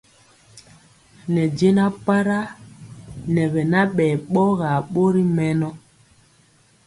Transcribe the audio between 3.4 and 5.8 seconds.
bɛ nabɛ bɔgar bori mɛnɔ.